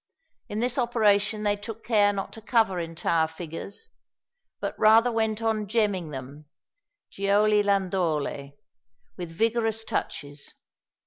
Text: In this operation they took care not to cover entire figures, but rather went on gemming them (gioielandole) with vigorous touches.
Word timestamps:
In 0.49 0.61
this 0.61 0.79
operation 0.79 1.43
they 1.43 1.55
took 1.55 1.83
care 1.85 2.11
not 2.11 2.33
to 2.33 2.41
cover 2.41 2.79
entire 2.79 3.27
figures, 3.27 3.89
but 4.59 4.73
rather 4.79 5.11
went 5.11 5.43
on 5.43 5.67
gemming 5.67 6.09
them 6.09 6.45
(gioielandole) 7.11 8.53
with 9.15 9.29
vigorous 9.29 9.83
touches. 9.83 10.55